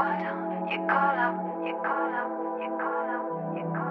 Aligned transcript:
Why 0.00 0.16
don't 0.24 0.70
You 0.72 0.78
call 0.88 1.18
up, 1.20 1.36
you 1.62 1.76
call 1.84 2.14
up, 2.20 2.30
you 2.58 2.70
call 2.80 3.10
up, 3.12 3.54
you 3.54 3.64
call 3.64 3.84
up. 3.84 3.89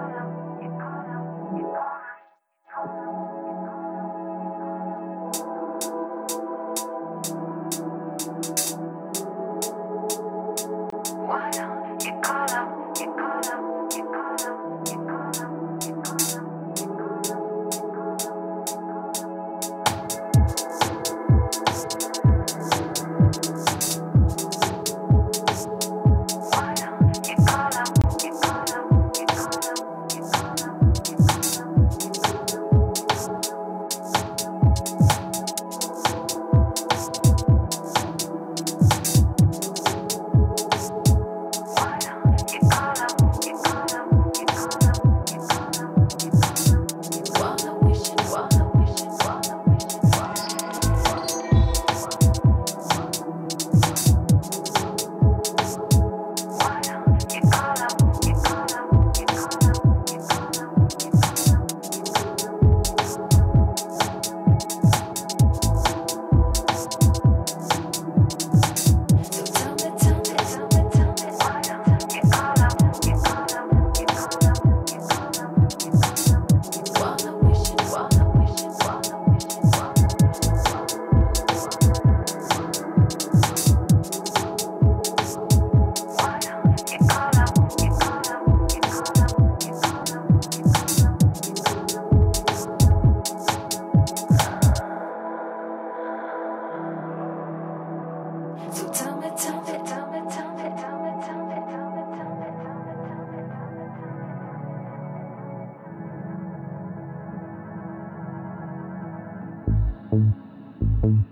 home. 111.00 111.29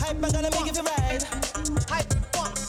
Hype, 0.00 0.16
I'm 0.16 0.20
gonna 0.30 0.50
make 0.50 0.66
it 0.66 0.74
tonight. 0.74 1.22
Hype, 1.22 1.90
hype, 1.90 2.14
funk. 2.34 2.61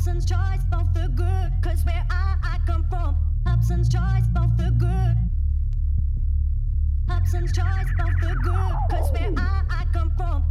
Hobson's 0.00 0.24
choice, 0.24 0.64
both 0.70 0.94
the 0.94 1.08
good, 1.14 1.52
cause 1.60 1.84
where 1.84 2.06
I, 2.08 2.36
I 2.42 2.58
come 2.64 2.86
from, 2.88 3.18
Hobson's 3.46 3.86
choice, 3.86 4.26
both 4.32 4.56
the 4.56 4.70
good. 4.78 5.16
Hobson's 7.06 7.52
choice, 7.52 7.86
both 7.98 8.14
the 8.22 8.34
good, 8.42 8.72
cause 8.90 9.12
where 9.12 9.30
I, 9.36 9.62
I 9.68 9.84
come 9.92 10.10
from. 10.16 10.42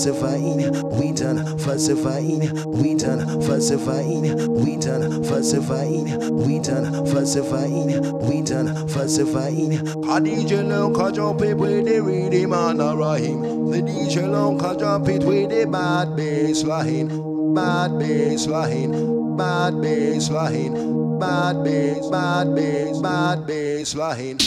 Falsified, 0.00 0.82
we 0.84 1.12
done 1.12 1.58
falsified, 1.58 2.50
we 2.66 2.94
done 2.94 3.42
falsified, 3.42 4.34
we 4.48 4.76
done 4.78 5.22
falsified, 5.24 6.22
we 6.32 6.58
done 6.58 7.06
falsified, 7.06 8.06
we 8.22 8.40
done 8.40 8.88
falsified. 8.88 9.74
A 9.74 10.16
DJ 10.18 10.66
long 10.66 10.94
can 10.94 11.14
jump 11.14 11.42
it 11.42 11.54
with 11.54 11.84
the 11.84 12.00
rhythm 12.00 12.52
and 12.54 12.80
a 12.80 12.96
rhyme. 12.96 13.70
The 13.70 13.82
DJ 13.82 14.30
long 14.30 14.58
can 14.58 14.78
jump 14.78 15.08
it 15.08 15.22
with 15.22 15.50
the 15.50 15.66
bad 15.66 16.16
bass 16.16 16.64
line, 16.64 17.52
bad 17.52 17.98
bass 17.98 18.46
line, 18.46 19.36
bad 19.36 19.82
bass 19.82 20.30
line, 20.30 21.18
bad 21.18 21.62
bass, 21.62 22.08
bad 22.08 22.54
bass, 22.54 22.98
bad 23.00 23.46
bass 23.46 23.94
line. 23.94 24.38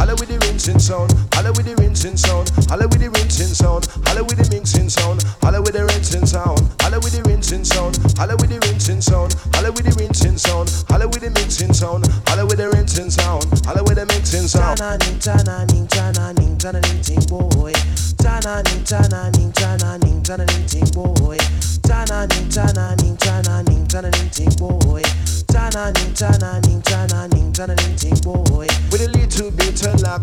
Holla 0.00 0.14
with 0.16 0.32
the 0.32 0.38
rinsing 0.48 0.78
sound, 0.78 1.12
holla 1.34 1.52
with 1.52 1.66
the 1.66 1.76
rinsing 1.76 2.16
sound, 2.16 2.48
holla 2.72 2.88
with 2.88 3.04
the 3.04 3.10
rinsing 3.12 3.52
sound, 3.52 3.84
holla 4.08 4.24
with 4.24 4.40
the 4.40 4.48
mixing 4.48 4.88
sound, 4.88 5.20
holla 5.44 5.60
with 5.60 5.76
the 5.76 5.84
rinsing 5.84 6.24
sound, 6.24 6.72
holla 6.80 6.96
with 6.96 7.12
the 7.12 7.20
rinsing 7.20 7.60
sound, 7.60 8.00
holla 8.16 8.32
with 8.40 8.48
the 8.48 8.56
rinsing 8.64 9.04
sound, 9.04 9.36
holla 9.52 9.68
with 9.76 9.84
the 9.84 9.92
rinsing 10.00 10.38
sound, 10.40 10.72
holla 10.88 11.04
with 11.04 11.20
the 11.20 11.28
mixing 11.36 11.74
sound, 11.76 12.08
holla 12.24 12.48
with 12.48 12.56
the 12.56 12.72
rinsing 12.72 13.10
sound, 13.12 13.44
holla 13.68 13.84
with 13.84 14.00
the 14.00 14.06
mixing 14.08 14.48
sound. 14.48 14.80
Tana 14.80 14.96
ning 15.04 15.20
tana 15.20 15.68
ning 15.68 15.86
tana 15.86 16.32
ning 16.32 16.56
tana 16.56 16.80
ning 16.80 17.02
ting 17.04 17.20
boy. 17.28 17.76
Tana 18.16 18.64
ning 18.72 18.84
tana 18.88 19.28
ning 19.36 19.52
tana 19.52 20.00
ning 20.00 20.24
tana 20.24 20.48
ning 20.48 20.64
ting 20.64 20.88
boy. 20.96 21.36
Tana 21.84 22.24
ning 22.32 22.48
tana 22.48 22.96
ning 23.04 23.16
tana 23.20 23.62
ning 23.68 23.84
tana 23.84 24.08
ning 24.16 24.32
ting 24.32 24.48
boy. 24.56 25.04
Tana 25.52 25.92
ning 25.92 26.14
tana 26.16 26.56
ning 26.64 26.80
tana 26.80 27.28
ning 27.36 27.52
tana 27.52 27.74
ning 27.76 27.96
ting 28.00 28.16
boy. 28.24 28.64
With 28.90 29.02
a 29.04 29.10
little 29.12 29.50
bit 29.50 29.82
of 29.86 29.89
of 29.90 30.02
luck, 30.02 30.22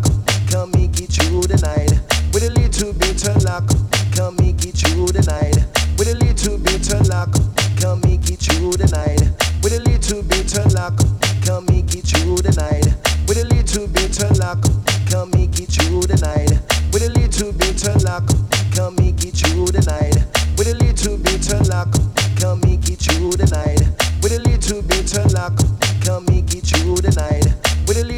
come 0.49 0.72
me 0.72 0.88
get 0.88 1.18
you 1.18 1.41
tonight. 1.43 1.91
With 2.34 2.43
a 2.43 2.51
little 2.55 2.93
bit 2.93 3.28
of 3.28 3.43
luck, 3.43 3.68
come 4.15 4.36
me 4.38 4.53
get 4.53 4.82
you 4.84 5.07
tonight. 5.07 5.55
With 5.97 6.07
a 6.07 6.15
little 6.15 6.57
bit 6.57 6.88
of 6.93 7.07
luck, 7.07 7.32
come 7.80 7.99
me 8.01 8.18
get 8.18 8.47
you 8.47 8.72
tonight. 8.72 9.22
With 9.61 9.74
a 9.74 9.82
little 9.84 10.24
bit 10.24 10.57
of 10.57 10.74
luck, 10.74 10.95
come 11.43 11.65
me 11.65 11.82
get 11.82 12.11
you 12.13 12.38
tonight. 12.38 12.86
With 13.28 13.38
a 13.38 13.45
little 13.45 13.88
bit 13.88 14.20
of 14.24 14.38
luck, 14.38 14.61
come 15.09 15.32
me 15.32 15.47
get 15.47 15.76
you 15.78 16.01
tonight. 16.01 16.51
With 16.93 17.03
a 17.03 17.09
little 17.09 17.51
bit 17.51 17.88
of 17.88 18.03
luck, 18.03 18.28
come 18.76 18.95
me 18.95 19.11
get 19.11 19.41
you 19.41 19.65
tonight. 19.68 20.15
With 20.57 20.68
a 20.68 20.76
little 20.76 21.18
bit 21.18 21.51
of 21.51 21.68
luck, 21.68 21.91
come 22.39 22.61
me 22.61 22.78
get 22.78 23.05
you 23.07 23.32
tonight. 23.32 23.82
With 24.22 24.34
a 24.34 24.39
little 24.39 24.82
bit 24.82 25.18
of 25.18 25.34
luck, 25.34 25.57
can 26.03 26.24
me 26.26 26.41
get 26.41 26.72
you 26.72 26.95
tonight 26.95 27.47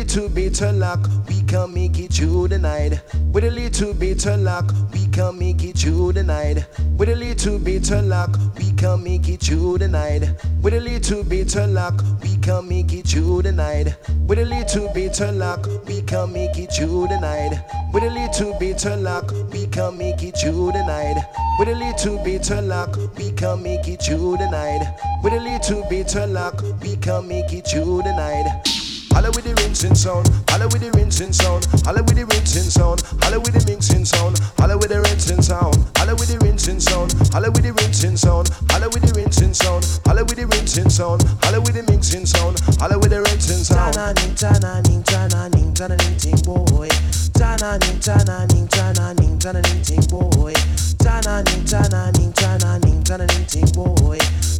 little 0.09 0.29
bit 0.29 0.59
of 0.63 0.75
luck, 0.75 1.07
we 1.27 1.39
can 1.43 1.71
make 1.71 1.99
it 1.99 2.11
through 2.11 2.47
the 2.47 2.57
night. 2.57 2.99
With 3.31 3.43
a 3.43 3.51
little 3.51 3.93
bit 3.93 4.25
of 4.25 4.39
luck, 4.39 4.73
we 4.91 5.05
can 5.09 5.37
make 5.37 5.63
it 5.63 5.77
through 5.77 6.13
the 6.13 6.23
night. 6.23 6.65
With 6.97 7.09
a 7.09 7.15
little 7.15 7.59
bit 7.59 7.91
of 7.91 8.05
luck, 8.05 8.35
we 8.57 8.71
can 8.71 9.03
make 9.03 9.29
it 9.29 9.39
through 9.39 9.77
the 9.77 9.87
night. 9.87 10.23
With 10.63 10.73
a 10.73 10.79
little 10.79 11.23
bit 11.23 11.55
of 11.55 11.69
luck, 11.69 12.01
we 12.23 12.37
can 12.37 12.67
make 12.67 12.91
it 12.91 13.05
through 13.05 13.43
the 13.43 13.51
night. 13.51 13.95
With 14.25 14.39
a 14.39 14.45
little 14.45 14.91
bit 14.95 15.21
of 15.21 15.35
luck, 15.35 15.67
we 15.85 16.01
can 16.01 16.33
make 16.33 16.57
it 16.57 16.71
through 16.71 17.07
the 17.07 17.19
night. 17.21 17.61
With 17.93 18.03
a 18.03 18.09
little 18.09 18.57
bit 18.57 18.83
of 18.87 19.01
luck, 19.01 19.31
we 19.53 19.67
can 19.67 19.95
make 19.95 20.23
it 20.23 20.39
through 20.39 20.71
the 20.71 20.83
night. 20.87 21.21
With 21.59 21.69
a 21.69 21.75
little 21.75 22.17
bit 22.23 22.49
of 22.49 22.63
luck, 22.65 22.97
we 23.15 23.31
can 23.31 23.61
make 23.61 23.87
it 23.87 24.01
through 24.01 24.37
the 24.37 24.49
night. 24.49 24.91
With 25.23 25.33
a 25.33 25.39
little 25.39 25.87
bit 25.87 26.15
of 26.15 26.31
luck, 26.31 26.63
we 26.81 26.95
can 26.95 27.27
make 27.27 27.53
it 27.53 27.67
through 27.67 28.01
the 28.01 28.13
night. 28.13 28.78
Holla 29.19 29.31
with 29.35 29.43
the 29.43 29.53
rinsing 29.59 29.95
sound, 29.95 30.31
holla 30.47 30.63
with 30.71 30.79
the 30.79 30.95
rinsing 30.95 31.33
sound, 31.33 31.67
holla 31.83 31.99
with 32.07 32.15
the 32.15 32.23
rinsing 32.31 32.71
sound, 32.71 33.03
holla 33.19 33.35
with 33.35 33.51
the 33.51 33.67
mixing 33.67 34.05
sound, 34.07 34.39
holla 34.55 34.79
with 34.79 34.87
the 34.87 34.95
rinsing 35.03 35.43
sound, 35.43 35.75
holla 35.99 36.15
with 36.15 36.31
the 36.31 36.39
rinsing 36.39 36.79
sound, 36.79 37.11
holla 37.27 37.51
with 37.51 37.67
the 37.67 37.75
rinsing 37.75 38.15
sound, 38.15 38.47
holla 38.71 38.87
with 38.87 39.03
the 39.03 39.11
rinsing 39.19 39.51
sound, 39.51 39.83
holla 40.07 40.23
with 40.23 40.39
the 40.39 40.47
rinsing 40.47 40.87
sound, 40.87 41.19
holla 41.43 41.59
with 41.59 41.75
the 41.75 41.83
mixing 41.91 42.23
sound, 42.23 42.63
holla 42.79 42.95
with 42.95 43.11
the 43.11 43.19
rinsing 43.19 43.59
sound. 43.59 43.91
Tana 43.91 44.15
ning 44.23 44.35
tana 44.39 44.79
ning 44.87 45.03
tana 45.03 45.51
ning 45.51 45.75
tana 45.75 45.99
ning 45.99 46.15
ting 46.15 46.39
boy. 46.47 46.87
Tana 47.35 47.75
ning 47.75 47.99
tana 47.99 48.47
ning 48.55 48.71
tana 48.71 49.11
ning 49.19 49.35
tana 49.35 49.59
ning 49.67 49.83
ting 49.83 50.07
boy. 50.07 50.55
Tana 50.95 51.43
ning 51.43 51.67
tana 51.67 52.07
ning 52.15 52.31
tana 52.31 52.79
ning 52.87 53.03
tana 53.03 53.27
ning 53.27 53.45
ting 53.51 53.67
boy. 53.75 54.15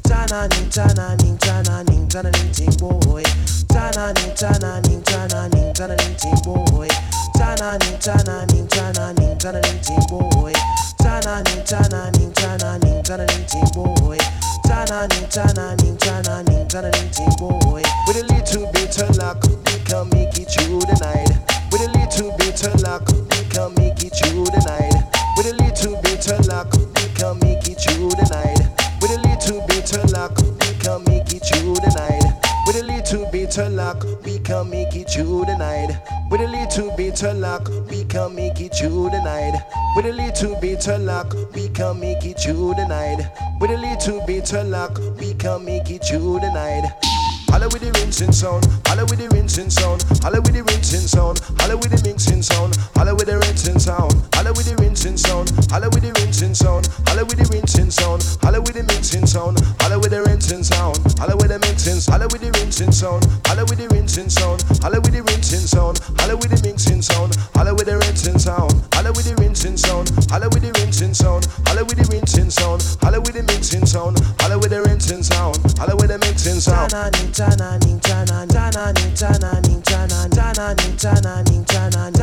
Tana 0.09 0.47
ning 0.49 0.69
tana 0.69 1.15
ning 1.21 1.37
tana 1.37 1.83
ning 1.83 2.07
tana 2.07 2.31
ning 2.31 2.51
ting 2.51 2.73
boy. 2.81 3.21
Tana 3.69 4.11
ning 4.17 4.33
tana 4.33 4.81
ning 4.81 5.03
tana 5.03 5.47
ning 5.53 5.71
tana 5.73 5.95
ning 6.01 6.15
ting 6.17 6.41
boy. 6.43 6.87
Tana 7.37 7.77
ning 7.77 7.99
tana 8.01 8.45
ning 8.49 8.67
tana 8.67 9.13
ning 9.13 9.37
tana 9.37 9.61
ning 9.61 9.79
ting 9.85 10.01
boy. 10.09 10.53
Tana 10.97 11.43
ning 11.45 11.63
tana 11.63 12.09
ning 12.17 12.33
tana 12.33 12.79
ning 12.81 13.03
tana 13.03 13.25
ning 13.29 13.45
ting 13.45 13.69
boy. 13.75 14.17
Tana 14.65 15.07
ning 15.13 15.29
tana 15.29 15.75
ning 15.77 15.97
tana 15.97 16.41
ning 16.41 16.67
tana 16.67 16.89
ning 16.89 17.09
ting 17.13 17.29
boy. 17.37 17.83
With 18.07 18.17
a 18.17 18.25
little 18.33 18.65
bit 18.73 18.97
of 18.97 19.15
luck, 19.17 19.43
we 19.45 19.77
can 19.85 20.09
make 20.09 20.33
it 20.41 20.49
through 20.49 20.89
the 20.89 20.97
night. 21.05 21.37
With 21.71 21.85
a 21.85 21.89
little 21.93 22.35
bit 22.37 22.65
of 22.65 22.81
luck, 22.81 23.05
we 23.13 23.45
can 23.53 23.69
make 23.77 24.01
it 24.01 24.17
through 24.17 24.45
the 24.45 24.61
night. 24.65 25.05
With 25.37 25.45
a 25.45 25.55
little 25.61 26.01
bit 26.01 26.25
of 26.33 26.47
luck, 26.47 26.73
we 26.73 27.05
can 27.13 27.37
make 27.45 27.69
it 27.69 27.77
through 27.77 28.09
the 28.09 28.25
night. 28.33 28.58
With 29.09 29.25
a 29.25 29.27
little 29.27 29.65
bit 29.65 29.97
of 29.97 30.11
luck, 30.11 30.37
we 30.37 30.73
can 30.77 31.03
make 31.05 31.33
it 31.33 31.41
through 31.41 31.73
the 31.73 31.91
night. 31.97 32.21
With 32.67 32.75
a 32.75 32.85
little 32.85 33.25
bit 33.31 33.57
of 33.57 33.73
luck, 33.73 34.05
we 34.23 34.37
can 34.37 34.69
make 34.69 34.95
it 34.95 35.09
through 35.09 35.45
the 35.45 35.57
night. 35.57 35.99
With 36.29 36.41
a 36.41 36.47
little 36.47 36.95
bit 36.95 37.23
of 37.23 37.37
luck, 37.37 37.67
we 37.89 38.03
can 38.03 38.35
make 38.35 38.61
it 38.61 38.75
through 38.75 39.09
the 39.09 39.19
night. 39.23 39.59
With 39.95 40.05
a 40.05 40.13
little 40.13 40.55
bit 40.61 40.87
of 40.87 41.01
luck, 41.01 41.33
we 41.55 41.69
can 41.69 41.99
make 41.99 42.23
it 42.23 42.39
through 42.39 42.75
the 42.75 42.85
night. 42.87 43.27
With 43.59 43.71
a 43.71 43.77
little 43.77 44.23
bit 44.27 44.53
of 44.53 44.67
luck, 44.67 44.99
we 45.19 45.33
can 45.33 45.65
make 45.65 45.89
it 45.89 46.05
through 46.05 46.39
the 46.41 46.51
night. 46.53 47.18
Holla 47.49 47.67
with 47.69 47.81
the 47.81 47.91
rinsing 47.99 48.31
sound, 48.31 48.65
holla 48.85 49.05
with 49.05 49.19
the 49.19 49.27
rinsing 49.33 49.69
sound, 49.69 50.03
holla 50.21 50.39
with 50.41 50.53
the 50.53 50.63
rinsing 50.63 51.07
sound, 51.07 51.39
holla 51.59 51.75
with 51.75 51.91
the 51.91 51.99
mixing 52.07 52.41
sound, 52.41 52.77
holla 52.95 53.13
with 53.15 53.27
the 53.27 53.37
rinsing 53.37 53.79
sound, 53.79 54.13
holla 54.37 54.53
with 54.53 54.65
the 54.65 54.75
rinsing 54.77 55.17
sound, 55.17 55.49
holla 55.73 55.89
with 55.89 56.01
the 56.03 56.13
rinsing 56.21 56.53
sound, 56.53 56.87
holla 57.07 57.25
with 57.25 57.37
the 57.37 57.45
rinsing 57.49 57.89
sound, 57.91 58.21
holla 58.45 58.61
with 58.61 58.75
the 58.75 58.83
mixing 58.85 59.25
sound, 59.25 59.59
holla 59.81 59.97
with 59.99 60.11
the 60.11 60.21
rinsing 60.23 60.63
sound, 60.63 60.97
holla 61.17 61.35
with 61.35 61.49
the 61.49 61.59
mixing, 61.59 61.99
holla 62.07 62.27
with 62.29 62.41
the 62.41 62.51
rinsing 62.53 62.91
sound, 62.91 63.25
holla 63.45 63.65
with 63.65 63.79
the 63.79 63.87
rinsing 63.89 64.29
sound, 64.29 64.61
holla 64.79 64.99
with 65.01 65.11
the 65.11 65.21
rinsing 65.25 65.65
sound, 65.67 65.99
holla 66.21 66.35
with 66.37 66.49
the 66.49 66.61
mixing 66.63 67.01
sound, 67.01 67.35
holla 67.57 67.73
with 67.73 67.85
the 67.85 67.97
rinsing 67.99 68.39
sound, 68.39 68.71
holla 68.95 69.11
with 69.11 69.25
the 69.25 69.35
rinsing 69.41 69.83
sound, 69.83 70.15
holla 70.31 70.47
with 70.47 70.61
the 70.61 70.71
rinsing 70.79 71.13
sound, 71.13 71.43
holla 71.67 71.83
with 71.83 71.97
the 71.97 72.05
rinsing 72.13 72.49
sound, 72.49 72.81
holla 73.01 73.19
with 73.19 73.33
the 73.35 73.43
mixing 73.43 73.85
sound, 73.85 74.15
holla 74.39 74.57
with 74.57 74.71
the 74.71 74.81
rinsing 74.85 75.23
sound, 75.23 75.57
holla 75.77 75.95
with 75.95 76.09
the 76.09 76.17
mixing 76.19 76.59
sound. 76.59 76.91
Ninjana, 77.39 77.79
ninjana, 77.79 78.37
ninjana, 78.45 78.91
ninjana, 78.91 79.61
ninjana, 79.63 81.43
ninjana, 81.43 81.45
ninjana, 81.45 82.19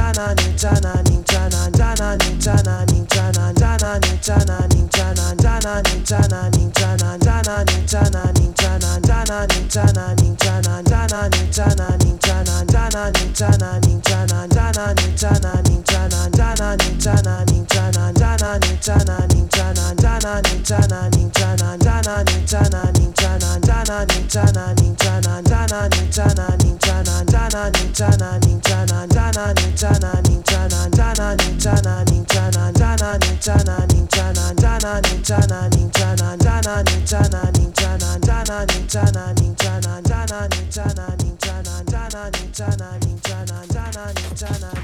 Jana 44.36 44.75